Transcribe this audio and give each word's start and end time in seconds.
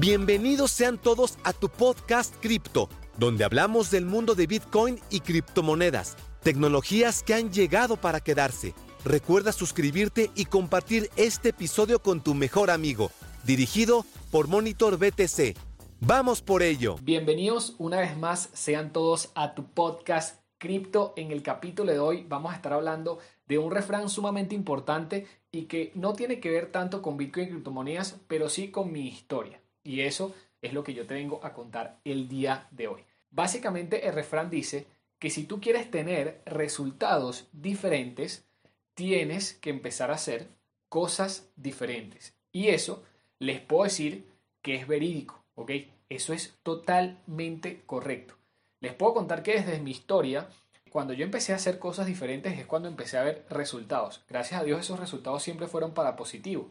Bienvenidos 0.00 0.70
sean 0.70 0.96
todos 0.96 1.36
a 1.44 1.52
tu 1.52 1.68
podcast 1.68 2.34
Cripto, 2.40 2.88
donde 3.18 3.44
hablamos 3.44 3.90
del 3.90 4.06
mundo 4.06 4.34
de 4.34 4.46
Bitcoin 4.46 4.98
y 5.10 5.20
criptomonedas, 5.20 6.16
tecnologías 6.42 7.22
que 7.22 7.34
han 7.34 7.52
llegado 7.52 7.98
para 7.98 8.20
quedarse. 8.20 8.72
Recuerda 9.04 9.52
suscribirte 9.52 10.30
y 10.34 10.46
compartir 10.46 11.10
este 11.16 11.50
episodio 11.50 12.00
con 12.00 12.22
tu 12.22 12.32
mejor 12.32 12.70
amigo, 12.70 13.10
dirigido 13.44 14.06
por 14.30 14.48
Monitor 14.48 14.96
BTC. 14.96 15.54
Vamos 16.00 16.40
por 16.40 16.62
ello. 16.62 16.96
Bienvenidos 17.02 17.74
una 17.76 18.00
vez 18.00 18.16
más 18.16 18.48
sean 18.54 18.94
todos 18.94 19.30
a 19.34 19.54
tu 19.54 19.66
podcast 19.66 20.40
Cripto. 20.56 21.12
En 21.18 21.30
el 21.30 21.42
capítulo 21.42 21.92
de 21.92 21.98
hoy 21.98 22.24
vamos 22.26 22.54
a 22.54 22.56
estar 22.56 22.72
hablando 22.72 23.18
de 23.46 23.58
un 23.58 23.70
refrán 23.70 24.08
sumamente 24.08 24.54
importante 24.54 25.26
y 25.52 25.64
que 25.64 25.92
no 25.94 26.14
tiene 26.14 26.40
que 26.40 26.48
ver 26.48 26.72
tanto 26.72 27.02
con 27.02 27.18
Bitcoin 27.18 27.48
y 27.48 27.50
criptomonedas, 27.50 28.18
pero 28.28 28.48
sí 28.48 28.70
con 28.70 28.90
mi 28.92 29.06
historia. 29.06 29.60
Y 29.90 30.02
eso 30.02 30.32
es 30.62 30.72
lo 30.72 30.84
que 30.84 30.94
yo 30.94 31.04
te 31.04 31.14
vengo 31.14 31.40
a 31.42 31.52
contar 31.52 31.98
el 32.04 32.28
día 32.28 32.68
de 32.70 32.86
hoy. 32.86 33.02
Básicamente 33.28 34.06
el 34.06 34.14
refrán 34.14 34.48
dice 34.48 34.86
que 35.18 35.30
si 35.30 35.42
tú 35.42 35.60
quieres 35.60 35.90
tener 35.90 36.42
resultados 36.46 37.48
diferentes, 37.50 38.46
tienes 38.94 39.52
que 39.54 39.70
empezar 39.70 40.12
a 40.12 40.14
hacer 40.14 40.46
cosas 40.88 41.50
diferentes. 41.56 42.36
Y 42.52 42.68
eso 42.68 43.02
les 43.40 43.60
puedo 43.60 43.82
decir 43.82 44.28
que 44.62 44.76
es 44.76 44.86
verídico, 44.86 45.44
¿ok? 45.56 45.72
Eso 46.08 46.34
es 46.34 46.54
totalmente 46.62 47.82
correcto. 47.84 48.36
Les 48.78 48.94
puedo 48.94 49.14
contar 49.14 49.42
que 49.42 49.54
desde 49.54 49.80
mi 49.80 49.90
historia, 49.90 50.48
cuando 50.90 51.14
yo 51.14 51.24
empecé 51.24 51.52
a 51.52 51.56
hacer 51.56 51.80
cosas 51.80 52.06
diferentes 52.06 52.56
es 52.56 52.66
cuando 52.66 52.86
empecé 52.86 53.18
a 53.18 53.24
ver 53.24 53.44
resultados. 53.50 54.24
Gracias 54.28 54.60
a 54.60 54.64
Dios 54.64 54.82
esos 54.82 55.00
resultados 55.00 55.42
siempre 55.42 55.66
fueron 55.66 55.94
para 55.94 56.14
positivo. 56.14 56.70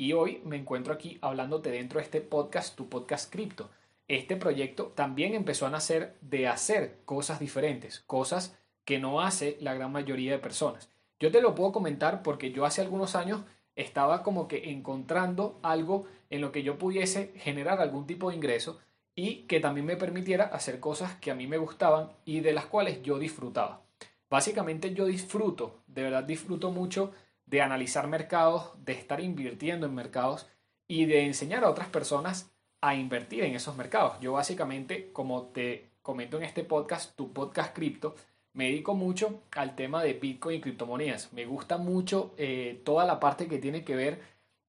Y 0.00 0.14
hoy 0.14 0.40
me 0.46 0.56
encuentro 0.56 0.94
aquí 0.94 1.18
hablándote 1.20 1.70
dentro 1.70 1.98
de 1.98 2.04
este 2.04 2.22
podcast, 2.22 2.74
tu 2.74 2.88
podcast 2.88 3.30
cripto. 3.30 3.68
Este 4.08 4.34
proyecto 4.34 4.86
también 4.94 5.34
empezó 5.34 5.66
a 5.66 5.70
nacer 5.70 6.16
de 6.22 6.48
hacer 6.48 7.00
cosas 7.04 7.38
diferentes, 7.38 8.00
cosas 8.06 8.58
que 8.86 8.98
no 8.98 9.20
hace 9.20 9.58
la 9.60 9.74
gran 9.74 9.92
mayoría 9.92 10.32
de 10.32 10.38
personas. 10.38 10.90
Yo 11.18 11.30
te 11.30 11.42
lo 11.42 11.54
puedo 11.54 11.72
comentar 11.72 12.22
porque 12.22 12.50
yo 12.50 12.64
hace 12.64 12.80
algunos 12.80 13.14
años 13.14 13.42
estaba 13.76 14.22
como 14.22 14.48
que 14.48 14.70
encontrando 14.70 15.60
algo 15.62 16.06
en 16.30 16.40
lo 16.40 16.50
que 16.50 16.62
yo 16.62 16.78
pudiese 16.78 17.34
generar 17.36 17.78
algún 17.78 18.06
tipo 18.06 18.30
de 18.30 18.36
ingreso 18.36 18.80
y 19.14 19.42
que 19.48 19.60
también 19.60 19.84
me 19.84 19.98
permitiera 19.98 20.44
hacer 20.44 20.80
cosas 20.80 21.16
que 21.16 21.30
a 21.30 21.34
mí 21.34 21.46
me 21.46 21.58
gustaban 21.58 22.08
y 22.24 22.40
de 22.40 22.54
las 22.54 22.64
cuales 22.64 23.02
yo 23.02 23.18
disfrutaba. 23.18 23.82
Básicamente 24.30 24.94
yo 24.94 25.04
disfruto, 25.04 25.82
de 25.88 26.04
verdad 26.04 26.24
disfruto 26.24 26.70
mucho 26.70 27.12
de 27.50 27.62
analizar 27.62 28.06
mercados, 28.06 28.70
de 28.84 28.92
estar 28.92 29.20
invirtiendo 29.20 29.84
en 29.84 29.94
mercados 29.94 30.48
y 30.86 31.06
de 31.06 31.26
enseñar 31.26 31.64
a 31.64 31.70
otras 31.70 31.88
personas 31.88 32.52
a 32.80 32.94
invertir 32.94 33.42
en 33.42 33.56
esos 33.56 33.76
mercados. 33.76 34.18
Yo 34.20 34.32
básicamente, 34.32 35.12
como 35.12 35.48
te 35.48 35.90
comento 36.00 36.36
en 36.36 36.44
este 36.44 36.62
podcast, 36.62 37.16
tu 37.16 37.32
podcast 37.32 37.74
cripto, 37.74 38.14
me 38.52 38.66
dedico 38.66 38.94
mucho 38.94 39.42
al 39.50 39.74
tema 39.74 40.02
de 40.02 40.14
Bitcoin 40.14 40.58
y 40.58 40.60
criptomonedas. 40.60 41.32
Me 41.32 41.44
gusta 41.44 41.76
mucho 41.76 42.34
eh, 42.38 42.80
toda 42.84 43.04
la 43.04 43.18
parte 43.18 43.48
que 43.48 43.58
tiene 43.58 43.84
que 43.84 43.96
ver 43.96 44.20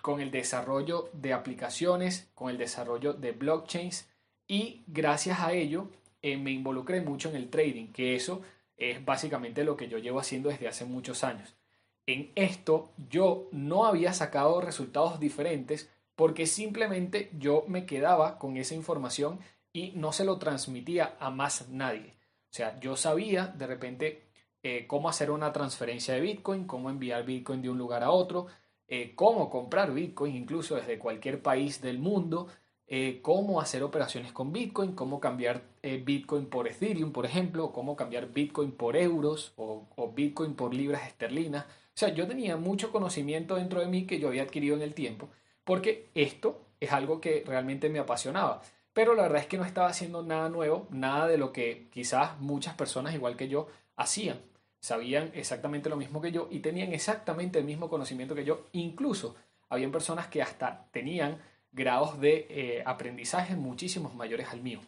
con 0.02 0.20
el 0.20 0.32
desarrollo 0.32 1.09
de 1.14 1.34
aplicaciones, 1.34 2.32
con 2.34 2.50
el 2.50 2.58
desarrollo 2.58 3.14
de 3.14 3.32
blockchains 3.32 4.09
y 4.48 4.82
gracias 4.88 5.40
a 5.40 5.54
ello 5.54 5.88
eh, 6.24 6.38
me 6.38 6.50
involucré 6.50 7.02
mucho 7.02 7.30
en 7.30 7.36
el 7.36 7.52
trading, 7.52 7.92
que 7.94 8.16
eso 8.16 8.42
es 8.76 9.06
básicamente 9.06 9.64
lo 9.64 9.78
que 9.78 9.88
yo 9.88 10.00
llevo 10.00 10.20
haciendo 10.20 10.50
desde 10.50 10.68
hace 10.68 10.86
muchos 10.86 11.24
años 11.24 11.61
en 12.05 12.31
esto 12.35 12.91
yo 13.09 13.47
no 13.52 13.85
había 13.85 14.13
sacado 14.13 14.61
resultados 14.61 15.19
diferentes 15.19 15.89
porque 16.16 16.45
simplemente 16.45 17.30
yo 17.38 17.63
me 17.67 17.85
quedaba 17.85 18.38
con 18.38 18.57
esa 18.57 18.75
información 18.75 19.39
y 19.73 19.94
no 19.95 20.11
se 20.11 20.25
lo 20.25 20.38
transmitía 20.38 21.16
a 21.19 21.29
más 21.29 21.69
nadie. 21.69 22.13
O 22.52 22.53
sea, 22.53 22.79
yo 22.79 22.95
sabía 22.97 23.47
de 23.47 23.67
repente 23.67 24.23
eh, 24.63 24.85
cómo 24.88 25.09
hacer 25.09 25.31
una 25.31 25.53
transferencia 25.53 26.13
de 26.13 26.22
Bitcoin, 26.22 26.66
cómo 26.66 26.90
enviar 26.90 27.25
Bitcoin 27.25 27.61
de 27.61 27.69
un 27.69 27.78
lugar 27.78 28.03
a 28.03 28.11
otro, 28.11 28.47
eh, 28.88 29.16
cómo 29.16 29.50
comprar 29.50 29.94
Bitcoin 29.94 30.35
incluso 30.35 30.75
desde 30.75 31.00
cualquier 31.00 31.41
país 31.41 31.81
del 31.81 31.97
mundo, 31.97 32.47
eh, 32.94 33.19
cómo 33.22 33.62
hacer 33.62 33.84
operaciones 33.84 34.34
con 34.34 34.52
Bitcoin, 34.52 34.91
cómo 34.91 35.19
cambiar 35.19 35.63
Bitcoin 35.81 36.46
por 36.46 36.68
Ethereum, 36.68 37.12
por 37.12 37.25
ejemplo, 37.25 37.72
cómo 37.72 37.96
cambiar 37.96 38.34
Bitcoin 38.34 38.72
por 38.72 38.97
euros 38.97 39.53
o, 39.56 39.88
o 39.96 40.12
Bitcoin 40.12 40.56
por 40.56 40.74
libras 40.74 41.07
esterlinas. 41.07 41.66
O 41.66 41.68
sea, 41.96 42.09
yo 42.09 42.28
tenía 42.28 42.57
mucho 42.57 42.91
conocimiento 42.91 43.56
dentro 43.56 43.79
de 43.79 43.88
mí 43.88 44.06
que 44.06 44.19
yo 44.19 44.28
había 44.28 44.44
adquirido 44.44 44.75
en 44.75 44.81
el 44.81 44.94
tiempo, 44.94 45.29
porque 45.63 46.09
esto 46.16 46.62
es 46.81 46.91
algo 46.91 47.22
que 47.22 47.44
realmente 47.47 47.90
me 47.90 48.00
apasionaba. 48.00 48.62
Pero 48.94 49.16
la 49.16 49.23
verdad 49.23 49.41
es 49.41 49.47
que 49.47 49.58
no 49.58 49.63
estaba 49.63 49.88
haciendo 49.88 50.22
nada 50.23 50.50
nuevo, 50.50 50.88
nada 50.90 51.28
de 51.28 51.38
lo 51.38 51.53
que 51.53 51.88
quizás 51.91 52.40
muchas 52.40 52.75
personas 52.75 53.13
igual 53.13 53.38
que 53.38 53.47
yo 53.47 53.68
hacían. 53.96 54.41
Sabían 54.81 55.31
exactamente 55.34 55.90
lo 55.90 55.96
mismo 55.96 56.22
que 56.22 56.31
yo 56.31 56.47
y 56.52 56.59
tenían 56.59 56.91
exactamente 56.91 57.59
el 57.59 57.66
mismo 57.66 57.90
conocimiento 57.90 58.35
que 58.35 58.44
yo. 58.44 58.66
Incluso 58.73 59.35
habían 59.69 59.91
personas 59.91 60.28
que 60.28 60.41
hasta 60.41 60.88
tenían 60.91 61.40
grados 61.72 62.20
de 62.20 62.48
eh, 62.50 62.84
aprendizaje 62.86 63.56
muchísimos 63.56 64.16
mayores 64.16 64.50
al 64.50 64.62
mío. 64.62 64.80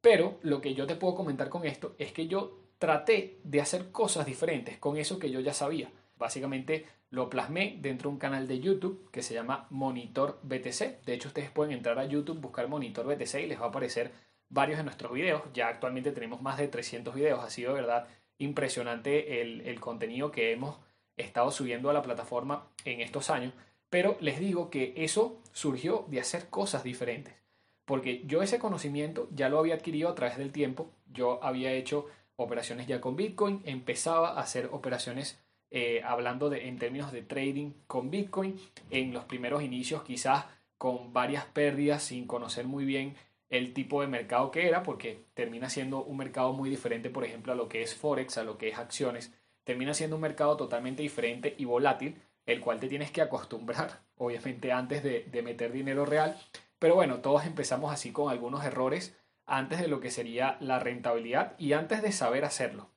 Pero 0.00 0.38
lo 0.42 0.60
que 0.60 0.74
yo 0.74 0.86
te 0.86 0.96
puedo 0.96 1.14
comentar 1.14 1.48
con 1.48 1.64
esto 1.64 1.94
es 1.98 2.12
que 2.12 2.26
yo 2.26 2.60
traté 2.78 3.40
de 3.44 3.60
hacer 3.60 3.90
cosas 3.90 4.26
diferentes 4.26 4.76
con 4.78 4.96
eso 4.96 5.18
que 5.18 5.30
yo 5.30 5.40
ya 5.40 5.54
sabía. 5.54 5.90
Básicamente 6.16 6.86
lo 7.10 7.30
plasmé 7.30 7.78
dentro 7.80 8.10
de 8.10 8.14
un 8.14 8.18
canal 8.18 8.46
de 8.46 8.60
YouTube 8.60 9.08
que 9.10 9.22
se 9.22 9.34
llama 9.34 9.66
Monitor 9.70 10.40
BTC. 10.42 11.04
De 11.04 11.14
hecho, 11.14 11.28
ustedes 11.28 11.50
pueden 11.50 11.72
entrar 11.72 11.98
a 11.98 12.04
YouTube, 12.04 12.40
buscar 12.40 12.68
Monitor 12.68 13.06
BTC 13.06 13.34
y 13.36 13.46
les 13.46 13.60
va 13.60 13.66
a 13.66 13.68
aparecer 13.68 14.12
varios 14.48 14.78
de 14.78 14.84
nuestros 14.84 15.12
videos. 15.12 15.42
Ya 15.54 15.68
actualmente 15.68 16.12
tenemos 16.12 16.42
más 16.42 16.58
de 16.58 16.68
300 16.68 17.14
videos. 17.14 17.42
Ha 17.42 17.50
sido 17.50 17.74
de 17.74 17.80
verdad 17.80 18.08
impresionante 18.38 19.40
el, 19.40 19.60
el 19.62 19.80
contenido 19.80 20.30
que 20.30 20.52
hemos 20.52 20.76
estado 21.16 21.50
subiendo 21.50 21.88
a 21.88 21.92
la 21.92 22.02
plataforma 22.02 22.68
en 22.84 23.00
estos 23.00 23.30
años. 23.30 23.52
Pero 23.94 24.16
les 24.18 24.40
digo 24.40 24.70
que 24.70 24.92
eso 24.96 25.40
surgió 25.52 26.04
de 26.08 26.18
hacer 26.18 26.48
cosas 26.48 26.82
diferentes. 26.82 27.32
Porque 27.84 28.24
yo 28.26 28.42
ese 28.42 28.58
conocimiento 28.58 29.28
ya 29.30 29.48
lo 29.48 29.60
había 29.60 29.76
adquirido 29.76 30.08
a 30.08 30.16
través 30.16 30.36
del 30.36 30.50
tiempo. 30.50 30.90
Yo 31.12 31.38
había 31.44 31.70
hecho 31.70 32.06
operaciones 32.34 32.88
ya 32.88 33.00
con 33.00 33.14
Bitcoin, 33.14 33.62
empezaba 33.64 34.30
a 34.30 34.40
hacer 34.40 34.68
operaciones 34.72 35.38
eh, 35.70 36.02
hablando 36.04 36.50
de, 36.50 36.66
en 36.66 36.76
términos 36.76 37.12
de 37.12 37.22
trading 37.22 37.70
con 37.86 38.10
Bitcoin, 38.10 38.58
en 38.90 39.12
los 39.12 39.26
primeros 39.26 39.62
inicios 39.62 40.02
quizás 40.02 40.46
con 40.76 41.12
varias 41.12 41.44
pérdidas 41.44 42.02
sin 42.02 42.26
conocer 42.26 42.66
muy 42.66 42.84
bien 42.84 43.14
el 43.48 43.74
tipo 43.74 44.00
de 44.00 44.08
mercado 44.08 44.50
que 44.50 44.66
era, 44.66 44.82
porque 44.82 45.20
termina 45.34 45.70
siendo 45.70 46.02
un 46.02 46.16
mercado 46.16 46.52
muy 46.52 46.68
diferente, 46.68 47.10
por 47.10 47.22
ejemplo, 47.22 47.52
a 47.52 47.56
lo 47.56 47.68
que 47.68 47.82
es 47.82 47.94
Forex, 47.94 48.38
a 48.38 48.42
lo 48.42 48.58
que 48.58 48.70
es 48.70 48.76
acciones, 48.76 49.32
termina 49.62 49.94
siendo 49.94 50.16
un 50.16 50.22
mercado 50.22 50.56
totalmente 50.56 51.02
diferente 51.02 51.54
y 51.56 51.64
volátil, 51.64 52.16
el 52.46 52.60
cual 52.60 52.80
te 52.80 52.88
tienes 52.88 53.10
que 53.10 53.22
acostumbrar, 53.22 54.00
obviamente, 54.16 54.72
antes 54.72 55.02
de, 55.02 55.24
de 55.30 55.42
meter 55.42 55.72
dinero 55.72 56.04
real. 56.04 56.36
Pero 56.78 56.94
bueno, 56.96 57.18
todos 57.20 57.46
empezamos 57.46 57.92
así 57.92 58.12
con 58.12 58.30
algunos 58.30 58.64
errores 58.64 59.16
antes 59.46 59.80
de 59.80 59.88
lo 59.88 60.00
que 60.00 60.10
sería 60.10 60.56
la 60.60 60.78
rentabilidad 60.78 61.54
y 61.58 61.72
antes 61.72 62.02
de 62.02 62.12
saber 62.12 62.44
hacerlo. 62.44 62.90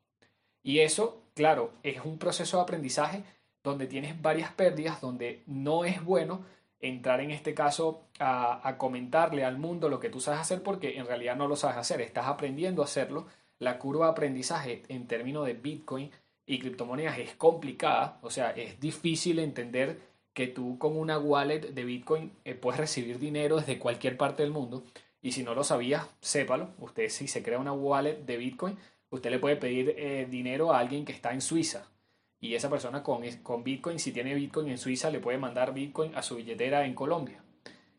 Y 0.63 0.79
eso, 0.79 1.23
claro, 1.33 1.73
es 1.83 2.03
un 2.03 2.17
proceso 2.17 2.57
de 2.57 2.63
aprendizaje 2.63 3.23
donde 3.63 3.87
tienes 3.87 4.21
varias 4.21 4.51
pérdidas, 4.51 5.01
donde 5.01 5.43
no 5.45 5.85
es 5.85 6.03
bueno 6.03 6.45
entrar 6.79 7.21
en 7.21 7.31
este 7.31 7.53
caso 7.53 8.07
a, 8.19 8.75
comentarle 8.77 9.43
al 9.43 9.57
mundo 9.57 9.89
lo 9.89 9.99
que 9.99 10.09
tú 10.09 10.19
sabes 10.19 10.39
hacer 10.41 10.61
porque 10.61 10.97
en 10.97 11.07
realidad 11.07 11.35
no 11.35 11.47
lo 11.47 11.55
sabes 11.55 11.77
hacer, 11.77 12.01
estás 12.01 12.27
aprendiendo 12.27 12.81
a 12.81 12.85
hacerlo. 12.85 13.27
La 13.59 13.79
curva 13.79 14.05
de 14.05 14.11
aprendizaje 14.11 14.83
en 14.87 15.07
términos 15.07 15.45
de 15.45 15.53
Bitcoin 15.53 16.11
y 16.47 16.59
criptomonedas 16.59 17.19
es 17.19 17.35
complicada, 17.35 18.17
o 18.23 18.31
sea, 18.31 18.49
es 18.51 18.79
difícil 18.79 19.37
entender 19.37 19.99
que 20.33 20.47
tú 20.47 20.79
con 20.79 20.97
una 20.97 21.19
wallet 21.19 21.59
de 21.59 21.83
Bitcoin 21.83 22.31
eh, 22.45 22.55
puedes 22.55 22.79
recibir 22.79 23.19
dinero 23.19 23.57
desde 23.57 23.77
cualquier 23.77 24.17
parte 24.17 24.41
del 24.41 24.51
mundo. 24.51 24.83
Y 25.21 25.33
si 25.33 25.43
no 25.43 25.53
lo 25.53 25.63
sabías, 25.63 26.07
sépalo. 26.21 26.69
Usted 26.79 27.09
si 27.09 27.27
se 27.27 27.43
crea 27.43 27.59
una 27.59 27.73
wallet 27.73 28.23
de 28.25 28.37
Bitcoin, 28.37 28.77
usted 29.09 29.29
le 29.29 29.39
puede 29.39 29.57
pedir 29.57 29.93
eh, 29.97 30.27
dinero 30.29 30.71
a 30.71 30.79
alguien 30.79 31.05
que 31.05 31.11
está 31.11 31.33
en 31.33 31.41
Suiza 31.41 31.89
y 32.39 32.53
esa 32.53 32.69
persona 32.69 33.01
con, 33.01 33.23
con 33.43 33.63
Bitcoin, 33.63 33.99
si 33.99 34.11
tiene 34.11 34.35
Bitcoin 34.35 34.69
en 34.69 34.77
Suiza, 34.77 35.09
le 35.09 35.19
puede 35.19 35.37
mandar 35.37 35.73
Bitcoin 35.73 36.15
a 36.15 36.21
su 36.21 36.35
billetera 36.35 36.85
en 36.85 36.93
Colombia 36.93 37.43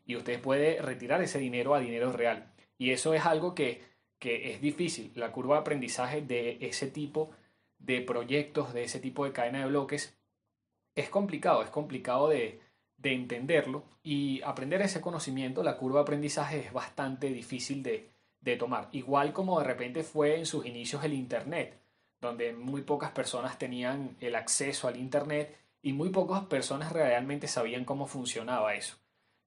y 0.05 0.15
usted 0.15 0.41
puede 0.41 0.81
retirar 0.81 1.21
ese 1.21 1.39
dinero 1.39 1.75
a 1.75 1.79
dinero 1.79 2.11
real. 2.11 2.51
Y 2.77 2.91
eso 2.91 3.13
es 3.13 3.25
algo 3.25 3.53
que, 3.53 3.81
que 4.17 4.51
es 4.51 4.61
difícil. 4.61 5.11
La 5.15 5.31
curva 5.31 5.55
de 5.55 5.61
aprendizaje 5.61 6.21
de 6.21 6.57
ese 6.61 6.87
tipo 6.87 7.31
de 7.79 8.01
proyectos, 8.01 8.73
de 8.73 8.83
ese 8.83 8.99
tipo 8.99 9.25
de 9.25 9.31
cadena 9.33 9.59
de 9.59 9.67
bloques, 9.67 10.17
es 10.95 11.09
complicado, 11.09 11.63
es 11.63 11.69
complicado 11.69 12.29
de, 12.29 12.61
de 12.97 13.13
entenderlo 13.13 13.83
y 14.03 14.41
aprender 14.43 14.81
ese 14.81 15.01
conocimiento, 15.01 15.63
la 15.63 15.77
curva 15.77 15.99
de 15.99 16.03
aprendizaje 16.03 16.59
es 16.59 16.73
bastante 16.73 17.29
difícil 17.29 17.83
de, 17.83 18.09
de 18.41 18.57
tomar. 18.57 18.89
Igual 18.91 19.33
como 19.33 19.59
de 19.59 19.65
repente 19.65 20.03
fue 20.03 20.37
en 20.37 20.45
sus 20.45 20.65
inicios 20.65 21.03
el 21.03 21.13
Internet, 21.13 21.79
donde 22.21 22.53
muy 22.53 22.81
pocas 22.81 23.11
personas 23.11 23.57
tenían 23.57 24.17
el 24.19 24.35
acceso 24.35 24.87
al 24.87 24.97
Internet 24.97 25.55
y 25.81 25.93
muy 25.93 26.09
pocas 26.09 26.45
personas 26.45 26.91
realmente 26.91 27.47
sabían 27.47 27.85
cómo 27.85 28.07
funcionaba 28.07 28.75
eso. 28.75 28.97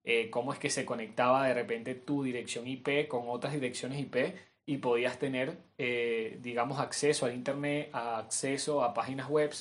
eh, 0.05 0.31
cómo 0.31 0.53
es 0.53 0.59
que 0.59 0.71
se 0.71 0.85
conectaba 0.85 1.47
de 1.47 1.55
repente 1.55 1.95
tu 1.95 2.23
dirección 2.25 2.67
IP 2.67 3.09
con 3.09 3.23
otras 3.29 3.53
direcciones 3.55 4.01
IP 4.01 4.35
y 4.65 4.79
podías 4.79 5.19
tener, 5.19 5.59
eh, 5.79 6.39
digamos, 6.41 6.79
acceso 6.79 7.27
al 7.27 7.35
Internet, 7.35 7.91
acceso 7.93 8.85
a 8.85 8.95
páginas 8.95 9.29
web. 9.29 9.53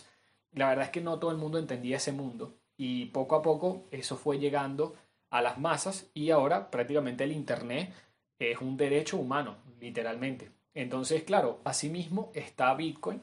La 0.54 0.70
verdad 0.70 0.86
es 0.86 0.92
que 0.92 1.02
no 1.02 1.20
todo 1.20 1.32
el 1.32 1.38
mundo 1.38 1.58
entendía 1.58 1.98
ese 1.98 2.12
mundo 2.12 2.54
y 2.78 3.06
poco 3.06 3.36
a 3.36 3.42
poco 3.42 3.88
eso 3.92 4.18
fue 4.18 4.40
llegando 4.40 4.96
a 5.30 5.42
las 5.42 5.58
masas 5.58 6.10
y 6.14 6.30
ahora 6.32 6.70
prácticamente 6.70 7.24
el 7.24 7.32
Internet 7.32 7.94
es 8.40 8.60
un 8.60 8.78
derecho 8.78 9.18
humano, 9.18 9.58
literalmente. 9.80 10.52
Entonces, 10.74 11.24
claro, 11.24 11.60
asimismo 11.64 12.32
está 12.34 12.74
Bitcoin 12.74 13.22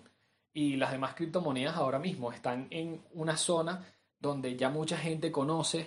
y 0.53 0.77
las 0.77 0.93
demás 0.93 1.15
criptomonedas 1.15 1.77
ahora 1.77 1.99
mismo 1.99 2.33
están 2.33 2.67
en 2.71 3.01
una 3.13 3.37
zona 3.37 3.85
donde 4.19 4.57
ya 4.57 4.71
mucha 4.71 4.97
gente 4.97 5.31
conoce 5.31 5.87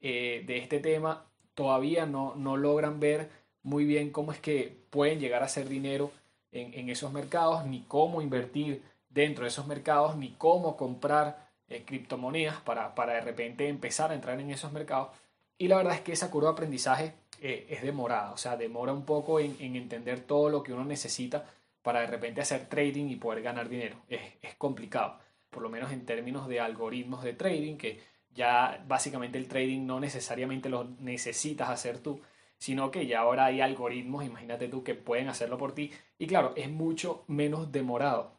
eh, 0.00 0.44
de 0.46 0.58
este 0.58 0.80
tema, 0.80 1.26
todavía 1.54 2.06
no, 2.06 2.34
no 2.36 2.56
logran 2.56 3.00
ver 3.00 3.30
muy 3.68 3.84
bien 3.84 4.10
cómo 4.10 4.32
es 4.32 4.40
que 4.40 4.76
pueden 4.90 5.20
llegar 5.20 5.42
a 5.42 5.46
hacer 5.46 5.68
dinero 5.68 6.10
en, 6.50 6.88
esos 6.88 7.12
mercados, 7.12 7.66
ni 7.66 7.82
cómo 7.82 8.22
invertir 8.22 8.82
dentro 9.10 9.44
de 9.44 9.48
esos 9.48 9.66
mercados, 9.66 10.16
ni 10.16 10.30
cómo 10.30 10.76
comprar 10.76 11.50
eh, 11.68 11.84
criptomonedas 11.84 12.60
para, 12.62 12.94
para 12.94 13.14
de 13.14 13.20
repente 13.20 13.68
empezar 13.68 14.10
a 14.10 14.14
entrar 14.14 14.40
en 14.40 14.50
esos 14.50 14.72
mercados. 14.72 15.10
Y 15.58 15.68
la 15.68 15.76
verdad 15.76 15.94
es 15.94 16.00
que 16.00 16.12
esa 16.12 16.30
curva 16.30 16.48
de 16.48 16.52
aprendizaje 16.54 17.12
eh, 17.42 17.66
es 17.68 17.82
demorada, 17.82 18.32
o 18.32 18.38
sea, 18.38 18.56
demora 18.56 18.92
un 18.92 19.04
poco 19.04 19.40
en, 19.40 19.56
entender 19.60 20.20
todo 20.20 20.48
lo 20.48 20.62
que 20.62 20.72
uno 20.72 20.84
necesita 20.84 21.44
para 21.82 22.00
de 22.00 22.06
repente 22.06 22.40
hacer 22.40 22.66
trading 22.66 23.08
y 23.08 23.16
poder 23.16 23.42
ganar 23.42 23.68
dinero. 23.68 23.96
Es, 24.08 24.22
es 24.40 24.54
complicado, 24.54 25.18
por 25.50 25.62
lo 25.62 25.68
menos 25.68 25.92
en 25.92 26.06
términos 26.06 26.48
de 26.48 26.60
algoritmos 26.60 27.22
de 27.22 27.34
trading, 27.34 27.76
que 27.76 28.00
ya 28.34 28.82
básicamente 28.86 29.36
el 29.36 29.48
trading 29.48 29.86
no 29.86 30.00
necesariamente 30.00 30.70
lo 30.70 30.84
necesitas 31.00 31.68
hacer 31.68 31.98
tú, 31.98 32.20
sino 32.58 32.90
que 32.90 33.06
ya 33.06 33.20
ahora 33.20 33.46
hay 33.46 33.60
algoritmos, 33.60 34.24
imagínate 34.24 34.68
tú, 34.68 34.82
que 34.82 34.94
pueden 34.94 35.28
hacerlo 35.28 35.58
por 35.58 35.74
ti. 35.74 35.90
Y 36.18 36.26
claro, 36.26 36.52
es 36.56 36.70
mucho 36.70 37.24
menos 37.28 37.72
demorado, 37.72 38.32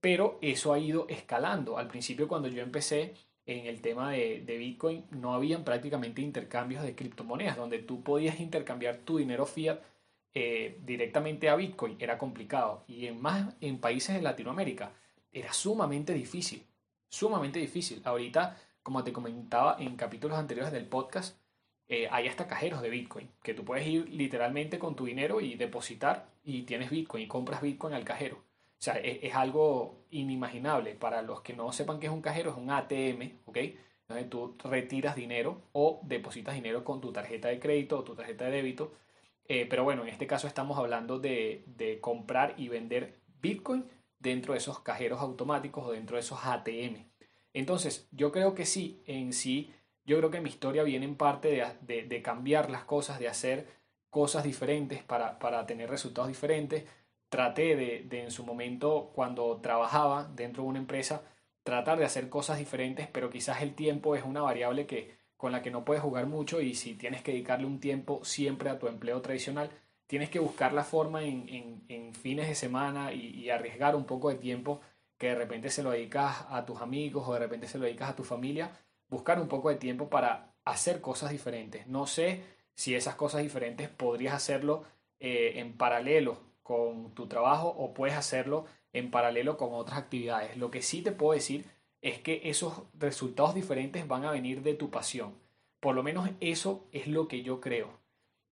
pero 0.00 0.38
eso 0.42 0.72
ha 0.72 0.78
ido 0.78 1.06
escalando. 1.08 1.78
Al 1.78 1.88
principio 1.88 2.28
cuando 2.28 2.48
yo 2.48 2.62
empecé 2.62 3.14
en 3.46 3.66
el 3.66 3.80
tema 3.80 4.10
de, 4.10 4.56
Bitcoin, 4.58 5.04
no 5.10 5.34
habían 5.34 5.64
prácticamente 5.64 6.22
intercambios 6.22 6.82
de 6.82 6.94
criptomonedas, 6.94 7.56
donde 7.56 7.78
tú 7.78 8.02
podías 8.02 8.40
intercambiar 8.40 8.98
tu 8.98 9.18
dinero 9.18 9.46
fiat 9.46 9.78
eh, 10.34 10.80
directamente 10.84 11.48
a 11.48 11.56
Bitcoin. 11.56 11.96
Era 12.00 12.18
complicado. 12.18 12.84
Y 12.88 13.06
en 13.06 13.20
más 13.20 13.54
en 13.60 13.78
países 13.78 14.16
de 14.16 14.22
Latinoamérica 14.22 14.92
era 15.32 15.52
sumamente 15.52 16.12
difícil. 16.12 16.66
Sumamente 17.08 17.60
difícil. 17.60 18.02
Ahorita 18.04 18.56
como 18.86 19.02
te 19.02 19.12
comentaba 19.12 19.76
en 19.80 19.96
capítulos 19.96 20.38
anteriores 20.38 20.72
del 20.72 20.86
podcast, 20.86 21.36
eh, 21.88 22.08
hay 22.10 22.26
hasta 22.26 22.48
cajeros 22.48 22.82
de 22.82 22.90
Bitcoin, 22.90 23.30
que 23.42 23.54
tú 23.54 23.64
puedes 23.64 23.86
ir 23.86 24.08
literalmente 24.08 24.78
con 24.78 24.96
tu 24.96 25.06
dinero 25.06 25.40
y 25.40 25.54
depositar 25.54 26.28
y 26.42 26.62
tienes 26.62 26.90
Bitcoin 26.90 27.24
y 27.24 27.28
compras 27.28 27.62
Bitcoin 27.62 27.94
al 27.94 28.04
cajero. 28.04 28.38
O 28.78 28.82
sea, 28.82 28.94
es, 28.94 29.34
algo 29.34 30.04
inimaginable. 30.10 30.94
Para 30.94 31.22
los 31.22 31.40
que 31.40 31.54
no 31.54 31.72
sepan 31.72 31.98
qué 31.98 32.06
es 32.06 32.12
un 32.12 32.22
cajero, 32.22 32.50
es 32.50 32.56
un 32.56 32.70
ATM, 32.70 33.38
¿ok? 33.46 33.58
Donde 34.08 34.24
tú 34.24 34.56
retiras 34.64 35.16
dinero 35.16 35.62
o 35.72 36.00
depositas 36.04 36.54
dinero 36.54 36.84
con 36.84 37.00
tu 37.00 37.12
tarjeta 37.12 37.48
de 37.48 37.58
crédito 37.58 37.98
o 37.98 38.04
tu 38.04 38.14
tarjeta 38.14 38.44
de 38.44 38.50
débito. 38.50 38.92
Eh, 39.48 39.66
pero 39.68 39.84
bueno, 39.84 40.02
en 40.02 40.08
este 40.08 40.26
caso 40.26 40.46
estamos 40.46 40.78
hablando 40.78 41.18
de, 41.18 41.64
de 41.66 42.00
comprar 42.00 42.54
y 42.58 42.68
vender 42.68 43.20
Bitcoin 43.40 43.86
dentro 44.18 44.52
de 44.52 44.58
esos 44.58 44.80
cajeros 44.80 45.20
automáticos 45.20 45.84
o 45.86 45.92
dentro 45.92 46.16
de 46.16 46.20
esos 46.20 46.40
ATM. 46.44 47.06
Entonces, 47.52 48.08
yo 48.12 48.32
creo 48.32 48.54
que 48.54 48.66
sí, 48.66 49.02
en 49.06 49.32
sí, 49.32 49.72
yo 50.06 50.18
creo 50.18 50.30
que 50.30 50.40
mi 50.40 50.48
historia 50.48 50.82
viene 50.82 51.04
en 51.04 51.16
parte 51.16 51.62
de, 51.82 52.22
cambiar 52.22 52.70
las 52.70 52.84
cosas, 52.84 53.18
de 53.18 53.28
hacer 53.28 53.66
cosas 54.10 54.44
diferentes 54.44 55.02
para, 55.02 55.66
tener 55.66 55.90
resultados 55.90 56.28
diferentes. 56.28 56.84
Traté 57.28 57.76
de, 57.76 58.22
en 58.22 58.30
su 58.30 58.44
momento, 58.44 59.10
cuando 59.14 59.56
trabajaba 59.60 60.30
dentro 60.34 60.62
de 60.62 60.68
una 60.68 60.78
empresa, 60.78 61.22
tratar 61.64 61.98
de 61.98 62.04
hacer 62.04 62.28
cosas 62.28 62.58
diferentes, 62.58 63.08
pero 63.08 63.30
quizás 63.30 63.62
el 63.62 63.74
tiempo 63.74 64.14
es 64.14 64.24
una 64.24 64.42
variable 64.42 64.86
que, 64.86 65.16
con 65.36 65.52
la 65.52 65.60
que 65.62 65.70
no 65.70 65.84
puedes 65.84 66.02
jugar 66.02 66.26
mucho 66.26 66.60
y 66.60 66.74
si 66.74 66.94
tienes 66.94 67.22
que 67.22 67.32
dedicarle 67.32 67.66
un 67.66 67.80
tiempo 67.80 68.24
siempre 68.24 68.70
a 68.70 68.78
tu 68.78 68.86
empleo 68.86 69.20
tradicional, 69.20 69.70
tienes 70.06 70.30
que 70.30 70.38
buscar 70.38 70.72
la 70.72 70.84
forma 70.84 71.24
en, 71.24 72.14
fines 72.14 72.48
de 72.48 72.54
semana 72.54 73.12
y 73.12 73.50
arriesgar 73.50 73.94
un 73.96 74.04
poco 74.04 74.28
de 74.30 74.36
tiempo 74.36 74.80
que 75.18 75.28
de 75.28 75.34
repente 75.34 75.70
se 75.70 75.82
lo 75.82 75.90
dedicas 75.90 76.46
a 76.50 76.64
tus 76.64 76.80
amigos 76.80 77.26
o 77.26 77.32
de 77.32 77.38
repente 77.38 77.66
se 77.66 77.78
lo 77.78 77.84
dedicas 77.84 78.10
a 78.10 78.16
tu 78.16 78.24
familia, 78.24 78.70
buscar 79.08 79.40
un 79.40 79.48
poco 79.48 79.68
de 79.68 79.76
tiempo 79.76 80.08
para 80.08 80.54
hacer 80.64 81.00
cosas 81.00 81.30
diferentes. 81.30 81.86
No 81.86 82.06
sé 82.06 82.42
si 82.74 82.94
esas 82.94 83.14
cosas 83.14 83.42
diferentes 83.42 83.88
podrías 83.88 84.34
hacerlo 84.34 84.84
eh, 85.20 85.54
en 85.56 85.76
paralelo 85.76 86.38
con 86.62 87.14
tu 87.14 87.26
trabajo 87.26 87.68
o 87.68 87.94
puedes 87.94 88.16
hacerlo 88.16 88.66
en 88.92 89.10
paralelo 89.10 89.56
con 89.56 89.72
otras 89.72 89.98
actividades. 89.98 90.56
Lo 90.56 90.70
que 90.70 90.82
sí 90.82 91.02
te 91.02 91.12
puedo 91.12 91.32
decir 91.32 91.66
es 92.02 92.20
que 92.20 92.42
esos 92.44 92.82
resultados 92.94 93.54
diferentes 93.54 94.06
van 94.06 94.24
a 94.24 94.30
venir 94.30 94.62
de 94.62 94.74
tu 94.74 94.90
pasión. 94.90 95.34
Por 95.80 95.94
lo 95.94 96.02
menos 96.02 96.30
eso 96.40 96.86
es 96.92 97.06
lo 97.06 97.28
que 97.28 97.42
yo 97.42 97.60
creo. 97.60 98.00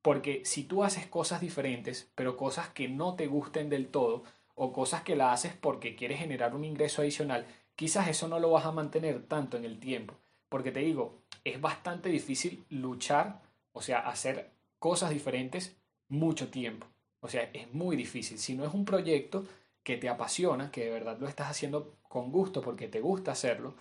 Porque 0.03 0.45
si 0.45 0.65
tú 0.65 0.85
haces 0.85 1.06
cosas 1.06 1.41
diferentes, 1.41 2.11
pero 2.15 2.37
cosas 2.37 2.69
que 2.69 2.89
no 2.89 3.15
te 3.17 3.27
gusten 3.27 3.71
del 3.71 3.89
todo, 3.89 4.25
o 4.55 4.73
cosas 4.73 5.03
que 5.03 5.17
la 5.17 5.33
haces 5.33 5.53
porque 5.55 5.97
quieres 5.97 6.19
generar 6.19 6.55
un 6.55 6.65
ingreso 6.65 7.03
adicional, 7.03 7.47
quizás 7.75 8.09
eso 8.09 8.29
no 8.29 8.39
lo 8.39 8.51
vas 8.51 8.67
a 8.67 8.73
mantener 8.73 9.27
tanto 9.27 9.56
en 9.56 9.65
el 9.65 9.81
tiempo. 9.81 10.15
Porque 10.55 10.71
te 10.71 10.79
digo, 10.79 11.19
es 11.43 11.61
bastante 11.61 12.09
difícil 12.09 12.65
luchar, 12.71 13.43
o 13.73 13.83
sea, 13.83 13.99
hacer 13.99 14.53
cosas 14.79 15.11
diferentes 15.11 15.77
mucho 16.06 16.49
tiempo. 16.49 16.87
O 17.19 17.27
sea, 17.27 17.51
es 17.53 17.75
muy 17.75 17.97
difícil. 17.97 18.39
Si 18.39 18.55
no 18.55 18.65
es 18.65 18.73
un 18.73 18.85
proyecto 18.85 19.45
que 19.83 19.97
te 19.97 20.09
apasiona, 20.09 20.71
que 20.71 20.85
de 20.85 20.91
verdad 20.93 21.19
lo 21.19 21.27
estás 21.27 21.51
haciendo 21.51 21.97
con 22.05 22.31
gusto 22.31 22.61
porque 22.62 22.87
te 22.87 23.01
gusta 23.01 23.33
hacerlo, 23.33 23.75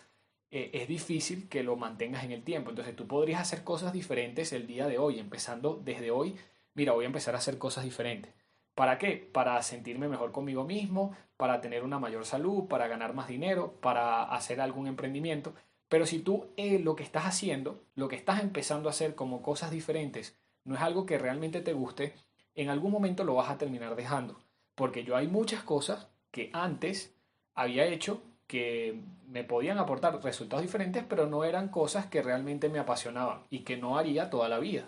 eh, 0.50 0.72
es 0.74 0.88
difícil 0.88 1.48
que 1.48 1.62
lo 1.62 1.76
mantengas 1.76 2.24
en 2.24 2.32
el 2.32 2.42
tiempo. 2.42 2.72
Entonces 2.72 2.96
tú 2.96 3.06
podrías 3.06 3.42
hacer 3.42 3.64
cosas 3.64 3.94
diferentes 3.94 4.52
el 4.52 4.66
día 4.66 4.88
de 4.88 4.98
hoy, 4.98 5.20
empezando 5.20 5.80
desde 5.86 6.10
hoy. 6.10 6.36
Mira, 6.74 6.94
voy 6.94 7.04
a 7.04 7.06
empezar 7.06 7.36
a 7.36 7.38
hacer 7.38 7.60
cosas 7.60 7.84
diferentes. 7.84 8.34
¿Para 8.74 8.98
qué? 8.98 9.30
Para 9.32 9.62
sentirme 9.62 10.08
mejor 10.08 10.32
conmigo 10.32 10.64
mismo, 10.64 11.16
para 11.38 11.62
tener 11.62 11.84
una 11.84 12.00
mayor 12.00 12.26
salud, 12.26 12.68
para 12.68 12.88
ganar 12.88 13.14
más 13.14 13.28
dinero, 13.28 13.74
para 13.80 14.24
hacer 14.24 14.60
algún 14.60 14.88
emprendimiento. 14.88 15.54
Pero 15.94 16.08
si 16.08 16.18
tú 16.18 16.48
eh, 16.58 16.80
lo 16.80 16.96
que 16.96 17.04
estás 17.04 17.26
haciendo, 17.26 17.84
lo 17.94 18.08
que 18.08 18.16
estás 18.16 18.42
empezando 18.42 18.90
a 18.90 18.94
hacer 18.94 19.14
como 19.14 19.44
cosas 19.44 19.70
diferentes, 19.70 20.36
no 20.64 20.74
es 20.74 20.82
algo 20.82 21.06
que 21.06 21.20
realmente 21.20 21.62
te 21.62 21.74
guste, 21.74 22.16
en 22.56 22.70
algún 22.70 22.92
momento 22.92 23.24
lo 23.24 23.36
vas 23.36 23.52
a 23.52 23.60
terminar 23.60 23.96
dejando. 23.96 24.40
Porque 24.74 25.04
yo 25.04 25.16
hay 25.16 25.28
muchas 25.28 25.62
cosas 25.62 26.08
que 26.32 26.50
antes 26.52 27.14
había 27.54 27.86
hecho 27.86 28.24
que 28.48 29.02
me 29.28 29.44
podían 29.44 29.78
aportar 29.78 30.20
resultados 30.24 30.64
diferentes, 30.64 31.04
pero 31.08 31.28
no 31.28 31.44
eran 31.44 31.68
cosas 31.68 32.08
que 32.08 32.24
realmente 32.24 32.70
me 32.70 32.80
apasionaban 32.80 33.44
y 33.52 33.60
que 33.60 33.78
no 33.78 33.96
haría 33.96 34.32
toda 34.32 34.50
la 34.50 34.58
vida 34.58 34.88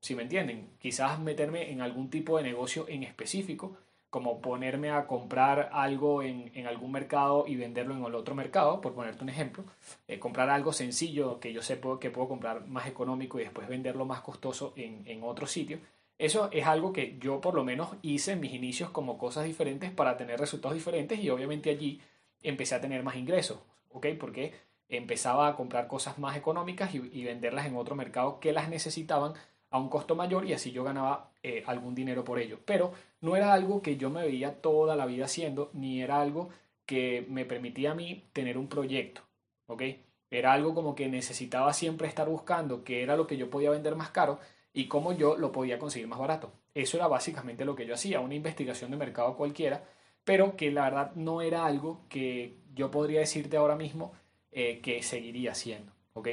si 0.00 0.14
me 0.14 0.22
entienden, 0.22 0.70
quizás 0.78 1.18
meterme 1.18 1.70
en 1.72 1.80
algún 1.80 2.10
tipo 2.10 2.36
de 2.36 2.44
negocio 2.44 2.86
en 2.88 3.02
específico, 3.02 3.76
como 4.10 4.40
ponerme 4.40 4.90
a 4.90 5.06
comprar 5.06 5.68
algo 5.72 6.22
en, 6.22 6.66
algún 6.66 6.92
mercado 6.92 7.44
y 7.46 7.56
venderlo 7.56 7.94
en 7.94 8.14
otro 8.14 8.34
mercado, 8.34 8.80
por 8.80 8.94
ponerte 8.94 9.22
un 9.22 9.28
ejemplo, 9.28 9.64
eh, 10.06 10.18
comprar 10.18 10.48
algo 10.48 10.72
sencillo 10.72 11.40
que 11.40 11.52
yo 11.52 11.62
sé 11.62 11.78
que 12.00 12.10
puedo 12.10 12.28
comprar 12.28 12.66
más 12.66 12.86
económico 12.86 13.38
y 13.38 13.44
después 13.44 13.68
venderlo 13.68 14.06
más 14.06 14.22
costoso 14.22 14.72
en, 14.76 15.02
en 15.06 15.22
otro 15.22 15.46
sitio. 15.46 15.78
Eso 16.16 16.48
es 16.52 16.66
algo 16.66 16.92
que 16.92 17.16
yo 17.20 17.40
por 17.40 17.54
lo 17.54 17.64
menos 17.64 17.90
hice 18.02 18.32
en 18.32 18.40
mis 18.40 18.52
inicios 18.52 18.90
como 18.90 19.18
cosas 19.18 19.44
diferentes 19.44 19.90
para 19.92 20.16
tener 20.16 20.40
resultados 20.40 20.74
diferentes 20.74 21.18
y 21.20 21.30
obviamente 21.30 21.70
allí 21.70 22.00
empecé 22.42 22.74
a 22.74 22.80
tener 22.80 23.02
más 23.02 23.16
ingresos, 23.16 23.58
¿ok? 23.90 24.06
Porque 24.18 24.54
empezaba 24.88 25.48
a 25.48 25.54
comprar 25.54 25.86
cosas 25.86 26.18
más 26.18 26.36
económicas 26.36 26.94
y, 26.94 26.98
y 27.12 27.24
venderlas 27.24 27.66
en 27.66 27.76
otro 27.76 27.94
mercado 27.94 28.40
que 28.40 28.52
las 28.52 28.68
necesitaban 28.68 29.34
a 29.70 29.78
un 29.78 29.88
costo 29.88 30.14
mayor 30.14 30.46
y 30.46 30.52
así 30.52 30.72
yo 30.72 30.84
ganaba 30.84 31.30
eh, 31.42 31.62
algún 31.66 31.94
dinero 31.94 32.24
por 32.24 32.38
ello. 32.38 32.58
Pero 32.64 32.92
no 33.20 33.36
era 33.36 33.52
algo 33.52 33.82
que 33.82 33.96
yo 33.96 34.10
me 34.10 34.22
veía 34.24 34.60
toda 34.60 34.96
la 34.96 35.06
vida 35.06 35.26
haciendo, 35.26 35.70
ni 35.72 36.02
era 36.02 36.20
algo 36.20 36.48
que 36.86 37.26
me 37.28 37.44
permitía 37.44 37.92
a 37.92 37.94
mí 37.94 38.24
tener 38.32 38.56
un 38.56 38.68
proyecto, 38.68 39.22
¿ok? 39.66 39.82
Era 40.30 40.52
algo 40.52 40.74
como 40.74 40.94
que 40.94 41.08
necesitaba 41.08 41.72
siempre 41.72 42.08
estar 42.08 42.28
buscando 42.28 42.84
qué 42.84 43.02
era 43.02 43.16
lo 43.16 43.26
que 43.26 43.36
yo 43.36 43.50
podía 43.50 43.70
vender 43.70 43.94
más 43.94 44.10
caro 44.10 44.38
y 44.72 44.86
cómo 44.86 45.12
yo 45.12 45.36
lo 45.36 45.52
podía 45.52 45.78
conseguir 45.78 46.08
más 46.08 46.18
barato. 46.18 46.52
Eso 46.74 46.96
era 46.96 47.08
básicamente 47.08 47.64
lo 47.64 47.74
que 47.74 47.86
yo 47.86 47.94
hacía, 47.94 48.20
una 48.20 48.34
investigación 48.34 48.90
de 48.90 48.96
mercado 48.96 49.36
cualquiera, 49.36 49.84
pero 50.24 50.56
que 50.56 50.70
la 50.70 50.84
verdad 50.84 51.12
no 51.14 51.42
era 51.42 51.66
algo 51.66 52.02
que 52.08 52.56
yo 52.74 52.90
podría 52.90 53.20
decirte 53.20 53.56
ahora 53.56 53.76
mismo 53.76 54.12
eh, 54.52 54.80
que 54.80 55.02
seguiría 55.02 55.52
haciendo, 55.52 55.92
¿ok? 56.14 56.28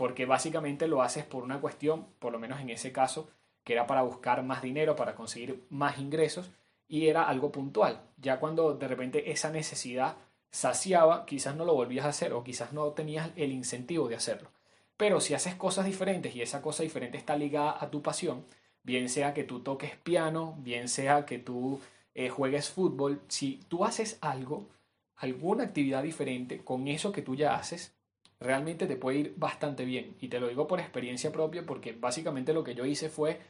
Porque 0.00 0.24
básicamente 0.24 0.88
lo 0.88 1.02
haces 1.02 1.26
por 1.26 1.44
una 1.44 1.60
cuestión, 1.60 2.06
por 2.20 2.32
lo 2.32 2.38
menos 2.38 2.58
en 2.58 2.70
ese 2.70 2.90
caso, 2.90 3.28
que 3.64 3.74
era 3.74 3.86
para 3.86 4.00
buscar 4.00 4.42
más 4.42 4.62
dinero, 4.62 4.96
para 4.96 5.14
conseguir 5.14 5.62
más 5.68 5.98
ingresos, 5.98 6.50
y 6.88 7.08
era 7.08 7.28
algo 7.28 7.52
puntual. 7.52 8.00
Ya 8.16 8.40
cuando 8.40 8.72
de 8.72 8.88
repente 8.88 9.30
esa 9.30 9.50
necesidad 9.50 10.16
saciaba, 10.50 11.26
quizás 11.26 11.54
no 11.54 11.66
lo 11.66 11.74
volvías 11.74 12.06
a 12.06 12.08
hacer 12.08 12.32
o 12.32 12.42
quizás 12.42 12.72
no 12.72 12.86
tenías 12.92 13.28
el 13.36 13.52
incentivo 13.52 14.08
de 14.08 14.16
hacerlo. 14.16 14.48
Pero 14.96 15.20
si 15.20 15.34
haces 15.34 15.54
cosas 15.54 15.84
diferentes 15.84 16.34
y 16.34 16.40
esa 16.40 16.62
cosa 16.62 16.82
diferente 16.82 17.18
está 17.18 17.36
ligada 17.36 17.76
a 17.78 17.90
tu 17.90 18.00
pasión, 18.00 18.46
bien 18.82 19.10
sea 19.10 19.34
que 19.34 19.44
tú 19.44 19.60
toques 19.60 19.98
piano, 19.98 20.56
bien 20.60 20.88
sea 20.88 21.26
que 21.26 21.38
tú 21.38 21.78
eh, 22.14 22.30
juegues 22.30 22.70
fútbol, 22.70 23.20
si 23.28 23.60
tú 23.68 23.84
haces 23.84 24.16
algo, 24.22 24.64
alguna 25.16 25.64
actividad 25.64 26.02
diferente 26.02 26.64
con 26.64 26.88
eso 26.88 27.12
que 27.12 27.20
tú 27.20 27.34
ya 27.34 27.56
haces, 27.56 27.92
realmente 28.40 28.86
te 28.86 28.96
puede 28.96 29.18
ir 29.18 29.34
bastante 29.36 29.84
bien. 29.84 30.16
Y 30.20 30.28
te 30.28 30.40
lo 30.40 30.48
digo 30.48 30.66
por 30.66 30.80
experiencia 30.80 31.30
propia 31.30 31.64
porque 31.64 31.92
básicamente 31.92 32.52
lo 32.52 32.64
que 32.64 32.74
yo 32.74 32.86
hice 32.86 33.08
fue 33.10 33.40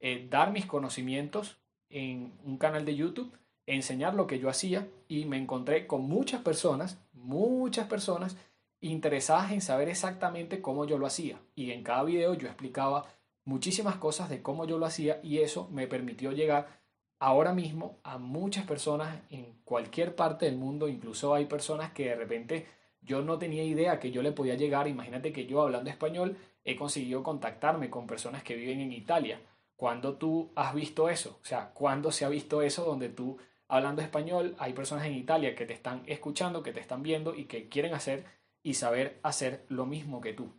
eh, 0.00 0.26
dar 0.28 0.52
mis 0.52 0.66
conocimientos 0.66 1.58
en 1.90 2.32
un 2.44 2.58
canal 2.58 2.84
de 2.84 2.96
YouTube, 2.96 3.32
enseñar 3.66 4.14
lo 4.14 4.26
que 4.26 4.38
yo 4.38 4.48
hacía 4.48 4.88
y 5.06 5.26
me 5.26 5.36
encontré 5.36 5.86
con 5.86 6.02
muchas 6.02 6.42
personas, 6.42 6.98
muchas 7.12 7.86
personas 7.86 8.36
interesadas 8.80 9.52
en 9.52 9.60
saber 9.60 9.88
exactamente 9.88 10.62
cómo 10.62 10.86
yo 10.86 10.98
lo 10.98 11.06
hacía. 11.06 11.40
Y 11.54 11.72
en 11.72 11.82
cada 11.82 12.04
video 12.04 12.34
yo 12.34 12.48
explicaba 12.48 13.06
muchísimas 13.44 13.96
cosas 13.96 14.28
de 14.28 14.42
cómo 14.42 14.66
yo 14.66 14.78
lo 14.78 14.86
hacía 14.86 15.20
y 15.22 15.38
eso 15.38 15.68
me 15.70 15.86
permitió 15.86 16.32
llegar 16.32 16.80
ahora 17.18 17.52
mismo 17.52 17.98
a 18.04 18.18
muchas 18.18 18.66
personas 18.66 19.20
en 19.30 19.60
cualquier 19.64 20.14
parte 20.14 20.46
del 20.46 20.56
mundo. 20.56 20.88
Incluso 20.88 21.34
hay 21.34 21.46
personas 21.46 21.92
que 21.92 22.06
de 22.10 22.14
repente 22.14 22.66
yo 23.00 23.22
no 23.22 23.38
tenía 23.38 23.64
idea 23.64 23.98
que 23.98 24.10
yo 24.10 24.22
le 24.22 24.32
podía 24.32 24.54
llegar. 24.54 24.88
Imagínate 24.88 25.32
que 25.32 25.46
yo 25.46 25.62
hablando 25.62 25.90
español 25.90 26.36
he 26.64 26.76
conseguido 26.76 27.22
contactarme 27.22 27.90
con 27.90 28.06
personas 28.06 28.42
que 28.42 28.56
viven 28.56 28.80
en 28.80 28.92
Italia. 28.92 29.40
¿Cuándo 29.76 30.14
tú 30.14 30.50
has 30.56 30.74
visto 30.74 31.08
eso? 31.08 31.38
O 31.42 31.44
sea, 31.44 31.70
¿cuándo 31.72 32.10
se 32.10 32.24
ha 32.24 32.28
visto 32.28 32.62
eso 32.62 32.84
donde 32.84 33.08
tú 33.08 33.38
hablando 33.68 34.02
español 34.02 34.56
hay 34.58 34.72
personas 34.72 35.06
en 35.06 35.14
Italia 35.14 35.54
que 35.54 35.66
te 35.66 35.74
están 35.74 36.02
escuchando, 36.06 36.62
que 36.62 36.72
te 36.72 36.80
están 36.80 37.02
viendo 37.02 37.34
y 37.34 37.44
que 37.44 37.68
quieren 37.68 37.94
hacer 37.94 38.24
y 38.62 38.74
saber 38.74 39.20
hacer 39.22 39.64
lo 39.68 39.86
mismo 39.86 40.20
que 40.20 40.32
tú? 40.32 40.52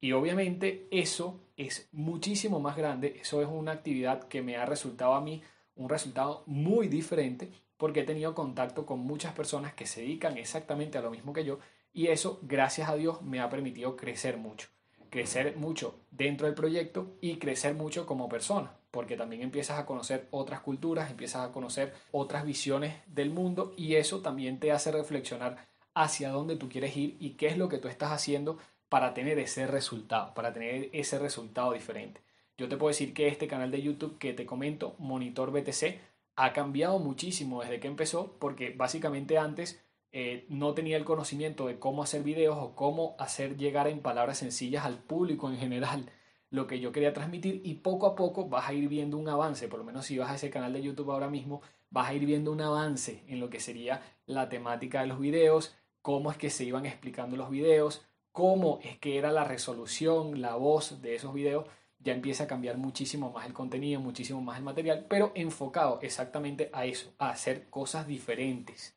Y 0.00 0.12
obviamente 0.12 0.86
eso 0.90 1.40
es 1.56 1.88
muchísimo 1.92 2.60
más 2.60 2.76
grande, 2.76 3.18
eso 3.20 3.42
es 3.42 3.48
una 3.48 3.72
actividad 3.72 4.28
que 4.28 4.42
me 4.42 4.56
ha 4.56 4.66
resultado 4.66 5.14
a 5.14 5.20
mí 5.20 5.42
un 5.76 5.88
resultado 5.88 6.42
muy 6.46 6.88
diferente 6.88 7.50
porque 7.76 8.00
he 8.00 8.04
tenido 8.04 8.34
contacto 8.34 8.86
con 8.86 9.00
muchas 9.00 9.34
personas 9.34 9.74
que 9.74 9.86
se 9.86 10.00
dedican 10.00 10.38
exactamente 10.38 10.98
a 10.98 11.02
lo 11.02 11.10
mismo 11.10 11.32
que 11.32 11.44
yo 11.44 11.58
y 11.96 12.08
eso, 12.08 12.40
gracias 12.42 12.90
a 12.90 12.94
Dios, 12.94 13.22
me 13.22 13.40
ha 13.40 13.48
permitido 13.48 13.96
crecer 13.96 14.36
mucho. 14.36 14.68
Crecer 15.08 15.56
mucho 15.56 15.98
dentro 16.10 16.46
del 16.46 16.54
proyecto 16.54 17.16
y 17.22 17.36
crecer 17.38 17.74
mucho 17.74 18.04
como 18.04 18.28
persona, 18.28 18.70
porque 18.90 19.16
también 19.16 19.40
empiezas 19.40 19.78
a 19.78 19.86
conocer 19.86 20.28
otras 20.30 20.60
culturas, 20.60 21.10
empiezas 21.10 21.48
a 21.48 21.52
conocer 21.52 21.94
otras 22.12 22.44
visiones 22.44 22.96
del 23.06 23.30
mundo 23.30 23.72
y 23.78 23.94
eso 23.94 24.20
también 24.20 24.60
te 24.60 24.72
hace 24.72 24.92
reflexionar 24.92 25.56
hacia 25.94 26.28
dónde 26.28 26.56
tú 26.56 26.68
quieres 26.68 26.94
ir 26.98 27.16
y 27.18 27.30
qué 27.30 27.46
es 27.46 27.56
lo 27.56 27.70
que 27.70 27.78
tú 27.78 27.88
estás 27.88 28.12
haciendo 28.12 28.58
para 28.90 29.14
tener 29.14 29.38
ese 29.38 29.66
resultado, 29.66 30.34
para 30.34 30.52
tener 30.52 30.90
ese 30.92 31.18
resultado 31.18 31.72
diferente. 31.72 32.20
Yo 32.58 32.68
te 32.68 32.76
puedo 32.76 32.88
decir 32.88 33.12
que 33.12 33.28
este 33.28 33.48
canal 33.48 33.70
de 33.70 33.82
YouTube 33.82 34.18
que 34.18 34.32
te 34.32 34.46
comento, 34.46 34.94
Monitor 34.98 35.50
BTC, 35.50 35.98
ha 36.36 36.52
cambiado 36.52 36.98
muchísimo 36.98 37.62
desde 37.62 37.80
que 37.80 37.88
empezó, 37.88 38.36
porque 38.38 38.70
básicamente 38.70 39.38
antes 39.38 39.82
eh, 40.12 40.46
no 40.48 40.74
tenía 40.74 40.96
el 40.96 41.04
conocimiento 41.04 41.66
de 41.66 41.78
cómo 41.78 42.02
hacer 42.02 42.22
videos 42.22 42.56
o 42.58 42.74
cómo 42.74 43.16
hacer 43.18 43.56
llegar 43.56 43.88
en 43.88 44.00
palabras 44.00 44.38
sencillas 44.38 44.84
al 44.84 44.98
público 44.98 45.50
en 45.50 45.58
general 45.58 46.10
lo 46.50 46.66
que 46.66 46.80
yo 46.80 46.92
quería 46.92 47.12
transmitir 47.12 47.60
y 47.64 47.74
poco 47.74 48.06
a 48.06 48.14
poco 48.14 48.48
vas 48.48 48.68
a 48.68 48.72
ir 48.72 48.88
viendo 48.88 49.16
un 49.16 49.28
avance, 49.28 49.68
por 49.68 49.78
lo 49.78 49.84
menos 49.84 50.06
si 50.06 50.18
vas 50.18 50.30
a 50.30 50.34
ese 50.36 50.50
canal 50.50 50.72
de 50.72 50.82
YouTube 50.82 51.10
ahora 51.10 51.28
mismo, 51.28 51.60
vas 51.90 52.08
a 52.08 52.14
ir 52.14 52.24
viendo 52.24 52.52
un 52.52 52.60
avance 52.60 53.24
en 53.28 53.40
lo 53.40 53.50
que 53.50 53.60
sería 53.60 54.02
la 54.26 54.48
temática 54.48 55.00
de 55.00 55.08
los 55.08 55.18
videos, 55.18 55.74
cómo 56.02 56.30
es 56.30 56.36
que 56.36 56.50
se 56.50 56.64
iban 56.64 56.86
explicando 56.86 57.36
los 57.36 57.50
videos, 57.50 58.06
cómo 58.32 58.78
es 58.82 58.96
que 58.98 59.18
era 59.18 59.32
la 59.32 59.44
resolución, 59.44 60.40
la 60.40 60.54
voz 60.54 61.02
de 61.02 61.14
esos 61.14 61.34
videos 61.34 61.66
ya 62.06 62.12
empieza 62.12 62.44
a 62.44 62.46
cambiar 62.46 62.76
muchísimo 62.76 63.32
más 63.32 63.46
el 63.46 63.52
contenido, 63.52 64.00
muchísimo 64.00 64.40
más 64.40 64.58
el 64.58 64.64
material, 64.64 65.06
pero 65.08 65.32
enfocado 65.34 65.98
exactamente 66.02 66.70
a 66.72 66.86
eso, 66.86 67.12
a 67.18 67.30
hacer 67.30 67.68
cosas 67.68 68.06
diferentes 68.06 68.96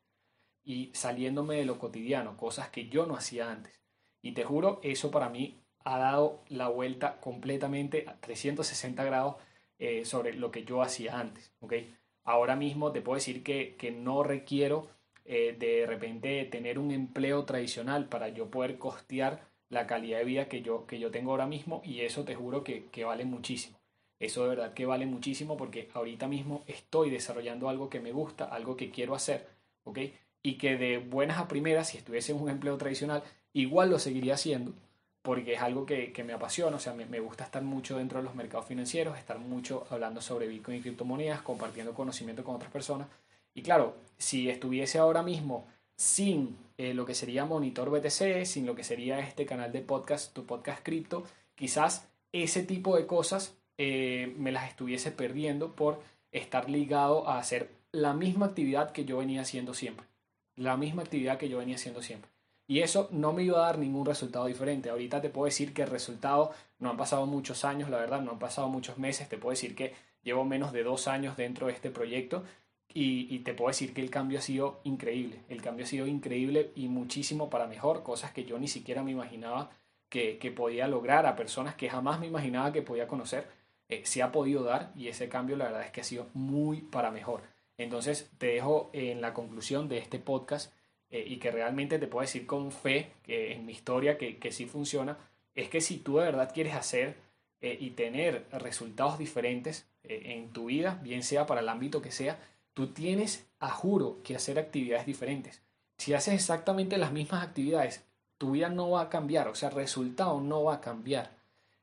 y 0.64 0.92
saliéndome 0.94 1.56
de 1.56 1.66
lo 1.66 1.80
cotidiano, 1.80 2.38
cosas 2.38 2.70
que 2.70 2.88
yo 2.88 3.08
no 3.08 3.16
hacía 3.16 3.52
antes. 3.52 3.82
Y 4.22 4.34
te 4.34 4.44
juro, 4.44 4.80
eso 4.84 5.10
para 5.10 5.28
mí 5.30 5.60
ha 5.84 5.98
dado 5.98 6.44
la 6.50 6.68
vuelta 6.68 7.20
completamente 7.20 8.06
a 8.08 8.20
360 8.20 9.04
grados 9.04 9.38
eh, 9.80 10.06
sobre 10.06 10.34
lo 10.34 10.52
que 10.52 10.64
yo 10.64 10.84
hacía 10.84 11.20
antes. 11.20 11.52
¿okay? 11.62 11.96
Ahora 12.24 12.56
mismo 12.56 12.92
te 12.92 13.02
puedo 13.02 13.16
decir 13.16 13.42
que, 13.42 13.76
que 13.76 13.90
no 13.90 14.22
requiero 14.22 14.88
eh, 15.26 15.56
de 15.58 15.88
repente 15.88 16.46
tener 16.46 16.78
un 16.78 16.92
empleo 16.92 17.44
tradicional 17.46 18.08
para 18.08 18.30
yo 18.30 18.52
poder 18.52 18.78
costear 18.78 19.49
la 19.70 19.88
calidad 19.88 20.20
de 20.20 20.26
vida 20.26 20.48
que 20.48 20.62
yo, 20.62 20.86
que 20.86 21.00
yo 21.00 21.12
tengo 21.12 21.32
ahora 21.32 21.48
mismo 21.48 21.82
y 21.86 22.02
eso 22.02 22.24
te 22.24 22.36
juro 22.36 22.64
que, 22.64 22.88
que 22.88 23.06
vale 23.06 23.26
muchísimo. 23.26 23.78
Eso 24.20 24.44
de 24.44 24.50
verdad 24.50 24.74
que 24.74 24.86
vale 24.86 25.06
muchísimo 25.06 25.56
porque 25.58 25.90
ahorita 25.94 26.28
mismo 26.28 26.64
estoy 26.68 27.10
desarrollando 27.10 27.70
algo 27.70 27.90
que 27.90 28.00
me 28.00 28.12
gusta, 28.12 28.46
algo 28.46 28.76
que 28.76 28.92
quiero 28.92 29.16
hacer, 29.16 29.48
¿ok? 29.84 30.00
Y 30.44 30.58
que 30.58 30.78
de 30.78 30.98
buenas 30.98 31.38
a 31.38 31.48
primeras, 31.48 31.90
si 31.90 31.98
estuviese 31.98 32.34
en 32.34 32.42
un 32.42 32.50
empleo 32.50 32.78
tradicional, 32.78 33.24
igual 33.54 33.90
lo 33.90 34.00
seguiría 34.00 34.34
haciendo 34.34 34.74
porque 35.22 35.54
es 35.54 35.62
algo 35.62 35.86
que, 35.86 36.12
que 36.14 36.24
me 36.24 36.34
apasiona, 36.34 36.78
o 36.78 36.80
sea, 36.80 36.94
me, 36.94 37.06
me, 37.06 37.20
gusta 37.20 37.44
estar 37.44 37.62
mucho 37.62 37.98
dentro 37.98 38.20
de 38.20 38.24
los 38.24 38.36
mercados 38.36 38.68
financieros, 38.68 39.18
estar 39.18 39.38
mucho 39.38 39.86
hablando 39.90 40.22
sobre 40.22 40.48
Bitcoin 40.48 40.78
y 40.78 40.82
criptomonedas, 40.82 41.42
compartiendo 41.42 41.94
conocimiento 41.94 42.44
con 42.44 42.56
otras 42.56 42.72
personas. 42.72 43.08
Y 43.54 43.62
claro, 43.62 43.96
si 44.18 44.50
estuviese 44.50 44.98
ahora 44.98 45.22
mismo 45.22 45.68
sin 45.96 46.58
eh, 46.80 46.94
lo 46.94 47.06
que 47.06 47.14
sería 47.14 47.44
Monitor 47.44 47.90
BTC, 47.90 48.46
sin 48.46 48.66
lo 48.66 48.74
que 48.74 48.86
sería 48.86 49.20
este 49.20 49.46
canal 49.46 49.74
de 49.74 49.82
podcast, 49.82 50.34
tu 50.34 50.46
podcast 50.46 50.82
cripto, 50.82 51.26
quizás 51.54 52.08
ese 52.32 52.64
tipo 52.64 52.96
de 52.96 53.06
cosas 53.06 53.54
eh, 53.78 54.34
me 54.38 54.54
las 54.54 54.70
estuviese 54.70 55.12
perdiendo 55.12 55.76
por 55.76 56.00
estar 56.32 56.70
ligado 56.70 57.28
a 57.28 57.38
hacer 57.38 57.70
la 57.92 58.14
misma 58.14 58.46
actividad 58.46 58.94
que 58.94 59.04
yo 59.04 59.18
venía 59.18 59.42
haciendo 59.42 59.74
siempre. 59.74 60.08
La 60.56 60.78
misma 60.78 61.02
actividad 61.02 61.38
que 61.38 61.50
yo 61.50 61.58
venía 61.58 61.76
haciendo 61.76 62.02
siempre. 62.02 62.32
Y 62.66 62.80
eso 62.80 63.10
no 63.12 63.34
me 63.34 63.44
iba 63.44 63.58
a 63.58 63.66
dar 63.66 63.78
ningún 63.78 64.06
resultado 64.06 64.46
diferente. 64.46 64.90
Ahorita 64.90 65.20
te 65.20 65.30
puedo 65.30 65.48
decir 65.48 65.74
que 65.74 65.82
el 65.82 65.90
resultado 65.90 66.54
no 66.78 66.92
han 66.92 66.98
pasado 66.98 67.26
muchos 67.26 67.66
años, 67.66 67.90
la 67.90 67.98
verdad, 67.98 68.22
no 68.22 68.32
han 68.32 68.40
pasado 68.40 68.70
muchos 68.70 68.98
meses. 68.98 69.28
Te 69.28 69.38
puedo 69.38 69.52
decir 69.52 69.76
que 69.76 69.96
llevo 70.24 70.46
menos 70.46 70.72
de 70.72 70.84
dos 70.84 71.10
años 71.10 71.36
dentro 71.36 71.68
de 71.68 71.74
este 71.74 71.90
proyecto 71.90 72.46
y, 72.92 73.40
te 73.40 73.54
puedo 73.54 73.70
decir 73.70 73.94
que 73.94 74.02
el 74.02 74.10
cambio 74.10 74.40
ha 74.40 74.42
sido 74.42 74.82
increíble. 74.84 75.42
El 75.48 75.62
cambio 75.62 75.86
ha 75.86 75.88
sido 75.88 76.08
increíble 76.08 76.72
y 76.76 76.88
muchísimo 76.88 77.50
para 77.50 77.68
mejor. 77.68 78.02
Cosas 78.04 78.32
que 78.32 78.46
yo 78.46 78.58
ni 78.58 78.68
siquiera 78.68 79.04
me 79.04 79.12
imaginaba 79.12 79.70
que, 80.10 80.54
podía 80.56 80.88
lograr 80.88 81.28
a 81.28 81.36
personas 81.36 81.76
que 81.76 81.90
jamás 81.90 82.20
me 82.20 82.28
imaginaba 82.28 82.74
que 82.74 82.82
podía 82.82 83.08
conocer. 83.08 83.48
Eh, 83.90 84.02
se 84.06 84.24
ha 84.24 84.32
podido 84.32 84.64
dar 84.64 84.92
y 84.96 85.08
ese 85.08 85.30
cambio 85.30 85.56
la 85.56 85.66
verdad 85.66 85.84
es 85.84 85.92
que 85.92 86.02
ha 86.02 86.04
sido 86.04 86.28
muy 86.34 86.82
para 86.82 87.12
mejor. 87.12 87.44
Entonces 87.78 88.32
te 88.40 88.48
dejo 88.48 88.90
en 88.94 89.22
la 89.22 89.34
conclusión 89.34 89.88
de 89.88 90.00
este 90.00 90.20
podcast 90.20 90.74
eh, 91.12 91.24
y 91.28 91.38
que 91.38 91.52
realmente 91.52 92.00
te 92.00 92.08
puedo 92.08 92.22
decir 92.22 92.46
con 92.46 92.72
fe 92.72 93.12
que 93.24 93.54
en 93.54 93.66
mi 93.66 93.74
historia 93.74 94.18
que, 94.18 94.38
que 94.38 94.52
sí 94.52 94.66
funciona, 94.66 95.18
es 95.56 95.70
que 95.70 95.82
si 95.82 95.98
tú 95.98 96.18
de 96.18 96.26
verdad 96.26 96.52
quieres 96.54 96.74
hacer 96.74 97.18
eh, 97.62 97.78
y 97.80 97.92
tener 97.92 98.48
resultados 98.52 99.20
diferentes 99.20 99.88
en 100.04 100.50
tu 100.54 100.66
vida, 100.66 101.00
bien 101.04 101.22
sea 101.22 101.46
para 101.46 101.62
el 101.62 101.70
ámbito 101.70 102.02
que 102.02 102.10
sea, 102.10 102.40
Tú 102.74 102.88
tienes, 102.88 103.48
a 103.60 103.70
juro, 103.70 104.22
que 104.24 104.36
hacer 104.36 104.60
actividades 104.60 105.06
diferentes. 105.06 105.62
Si 105.98 106.14
haces 106.14 106.34
exactamente 106.34 106.98
las 106.98 107.12
mismas 107.12 107.44
actividades, 107.44 108.06
tu 108.38 108.52
vida 108.52 108.70
no 108.70 108.92
va 108.92 109.02
a 109.02 109.10
cambiar, 109.10 109.50
o 109.50 109.56
sea, 109.56 109.70
el 109.70 109.76
resultado 109.76 110.40
no 110.40 110.64
va 110.64 110.76
a 110.76 110.82
cambiar. 110.82 111.32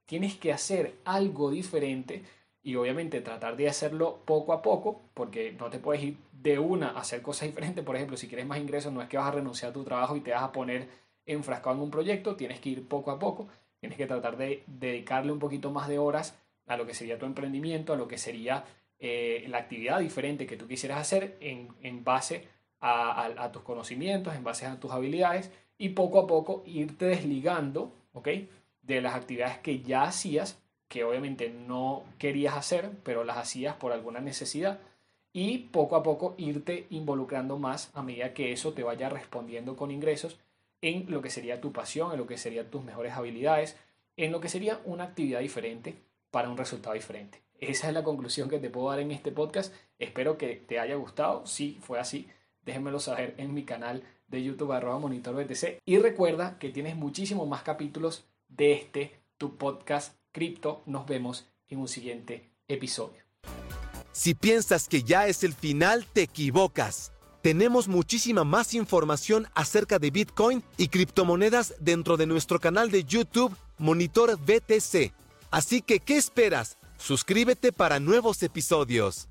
Tienes 0.07 0.37
que 0.37 0.53
hacer 0.53 0.95
algo 1.05 1.51
diferente 1.51 2.25
y 2.63 2.77
obviamente 2.77 3.21
tratar 3.21 3.57
de 3.57 3.69
hacerlo 3.69 4.21
poco 4.25 4.53
a 4.53 4.63
poco, 4.63 5.03
porque 5.15 5.53
no 5.53 5.69
te 5.69 5.79
puedes 5.79 6.03
ir 6.03 6.17
de 6.33 6.59
una 6.59 6.91
a 6.91 7.01
hacer 7.01 7.23
cosas 7.23 7.49
diferentes. 7.49 7.85
Por 7.85 7.95
ejemplo, 7.95 8.17
si 8.17 8.27
quieres 8.27 8.47
más 8.47 8.59
ingresos, 8.59 8.93
no 8.93 9.03
es 9.03 9.09
que 9.09 9.19
vas 9.19 9.29
a 9.29 9.33
renunciar 9.33 9.71
a 9.71 9.75
tu 9.75 9.85
trabajo 9.85 10.17
y 10.17 10.21
te 10.21 10.33
vas 10.33 10.43
a 10.43 10.53
poner 10.53 10.89
enfrascado 11.27 11.77
en 11.77 11.83
un 11.83 11.91
proyecto, 11.91 12.37
tienes 12.37 12.61
que 12.61 12.71
ir 12.71 12.89
poco 12.89 13.11
a 13.11 13.19
poco, 13.19 13.49
tienes 13.81 13.99
que 13.99 14.07
tratar 14.07 14.37
de 14.37 14.63
dedicarle 14.67 15.33
un 15.33 15.39
poquito 15.39 15.71
más 15.71 15.89
de 15.89 15.99
horas 15.99 16.35
a 16.67 16.77
lo 16.77 16.87
que 16.87 16.95
sería 16.95 17.19
tu 17.19 17.27
emprendimiento, 17.27 17.93
a 17.93 17.97
lo 17.97 18.09
que 18.09 18.19
sería 18.19 18.65
eh, 18.99 19.45
la 19.49 19.59
actividad 19.59 20.01
diferente 20.01 20.47
que 20.47 20.57
tú 20.57 20.67
quisieras 20.67 21.01
hacer 21.01 21.37
en, 21.41 22.05
base 22.05 22.49
a, 22.81 23.27
a, 23.27 23.53
tus 23.53 23.63
conocimientos, 23.63 24.35
en 24.35 24.45
base 24.45 24.67
a 24.67 24.81
tus 24.81 24.91
habilidades 24.91 25.51
y 25.79 25.91
poco 25.91 26.21
a 26.21 26.27
poco 26.27 26.63
irte 26.67 27.07
desligando, 27.07 27.93
¿ok? 28.13 28.29
De 28.83 29.01
las 29.01 29.15
actividades 29.15 29.59
que 29.59 29.81
ya 29.81 30.05
hacías, 30.05 30.63
que 30.89 31.05
obviamente 31.05 31.51
no 31.51 32.05
querías 32.19 32.57
hacer, 32.57 32.91
pero 33.03 33.25
las 33.25 33.37
hacías 33.37 33.77
por 33.77 33.93
alguna 33.93 34.21
necesidad 34.21 34.79
y 35.33 35.59
poco 35.59 35.97
a 35.97 36.03
poco 36.03 36.35
irte 36.39 36.87
involucrando 36.89 37.59
más 37.59 37.91
a 37.93 38.03
medida 38.03 38.33
que 38.33 38.53
eso 38.53 38.73
te 38.73 38.83
vaya 38.83 39.11
respondiendo 39.11 39.77
con 39.77 39.91
ingresos 39.91 40.39
en 40.81 41.11
lo 41.11 41.21
que 41.21 41.29
sería 41.29 41.61
tu 41.61 41.73
pasión, 41.73 42.13
en 42.13 42.19
lo 42.19 42.27
que 42.27 42.39
serían 42.39 42.71
tus 42.71 42.83
mejores 42.83 43.13
habilidades, 43.13 43.77
en 44.17 44.33
lo 44.33 44.41
que 44.41 44.49
sería 44.49 44.81
una 44.87 45.05
actividad 45.05 45.41
diferente 45.41 45.95
para 46.31 46.49
un 46.49 46.57
resultado 46.57 46.95
diferente. 46.95 47.46
Esa 47.61 47.89
es 47.89 47.95
la 47.95 48.05
conclusión 48.05 48.49
que 48.49 48.59
te 48.59 48.71
puedo 48.71 48.91
dar 48.91 49.01
en 49.01 49.11
este 49.11 49.33
podcast. 49.33 49.73
Espero 49.99 50.37
que 50.37 50.57
te 50.57 50.79
haya 50.79 50.97
gustado. 50.97 51.47
Si 51.47 51.79
fue 51.81 51.99
así, 51.99 52.29
déjenmelo 52.65 53.01
saber 53.01 53.35
en 53.39 53.55
mi 53.55 53.65
canal 53.65 54.03
de 54.27 54.43
YouTube 54.43 54.73
arroba 54.73 54.99
monitor 54.99 55.35
BTC. 55.35 55.79
Y 55.85 55.99
recuerda 55.99 56.59
que 56.59 56.71
tienes 56.71 56.97
muchísimos 56.97 57.49
más 57.49 57.63
capítulos 57.63 58.27
de 58.49 58.73
este 58.73 59.21
tu 59.39 59.57
podcast 59.57 60.15
cripto. 60.33 60.83
Nos 60.87 61.07
vemos 61.07 61.47
en 61.69 61.79
un 61.79 61.89
siguiente 61.89 62.51
episodio. 62.69 63.23
Si 64.13 64.35
piensas 64.35 64.89
que 64.89 65.03
ya 65.03 65.27
es 65.27 65.45
el 65.45 65.53
final, 65.53 66.07
te 66.13 66.23
equivocas. 66.23 67.13
Tenemos 67.43 67.87
muchísima 67.87 68.45
más 68.45 68.75
información 68.75 69.47
acerca 69.55 69.99
de 69.99 70.11
Bitcoin 70.11 70.65
y 70.77 70.89
criptomonedas 70.89 71.75
dentro 71.79 72.17
de 72.17 72.27
nuestro 72.27 72.59
canal 72.59 72.91
de 72.91 73.05
YouTube 73.05 73.55
Monitor 73.79 74.37
BTC. 74.39 75.13
Así 75.51 75.81
que, 75.81 76.01
¿qué 76.01 76.17
esperas? 76.17 76.77
Suscríbete 76.99 77.73
para 77.73 78.01
nuevos 78.01 78.43
episodios. 78.43 79.25